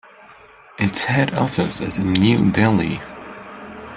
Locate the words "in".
1.99-2.11